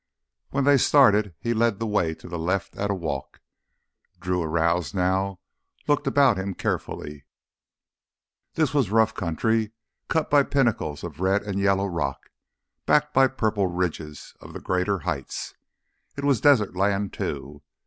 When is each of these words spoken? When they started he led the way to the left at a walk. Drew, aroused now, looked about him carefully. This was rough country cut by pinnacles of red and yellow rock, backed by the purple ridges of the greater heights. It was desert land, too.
When 0.49 0.63
they 0.63 0.77
started 0.77 1.35
he 1.39 1.53
led 1.53 1.77
the 1.77 1.85
way 1.85 2.15
to 2.15 2.27
the 2.27 2.39
left 2.39 2.75
at 2.75 2.89
a 2.89 2.93
walk. 2.95 3.39
Drew, 4.19 4.41
aroused 4.41 4.95
now, 4.95 5.39
looked 5.87 6.07
about 6.07 6.37
him 6.39 6.55
carefully. 6.55 7.25
This 8.55 8.73
was 8.73 8.89
rough 8.89 9.13
country 9.13 9.73
cut 10.07 10.27
by 10.27 10.41
pinnacles 10.41 11.03
of 11.03 11.19
red 11.19 11.43
and 11.43 11.59
yellow 11.59 11.85
rock, 11.85 12.31
backed 12.87 13.13
by 13.13 13.27
the 13.27 13.33
purple 13.35 13.67
ridges 13.67 14.33
of 14.41 14.53
the 14.53 14.59
greater 14.59 14.97
heights. 15.01 15.53
It 16.17 16.23
was 16.23 16.41
desert 16.41 16.75
land, 16.75 17.13
too. 17.13 17.61